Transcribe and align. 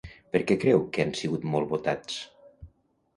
Per 0.35 0.39
què 0.51 0.55
creu 0.61 0.79
que 0.95 1.03
han 1.07 1.11
sigut 1.19 1.45
molt 1.57 1.69
votats? 1.73 2.17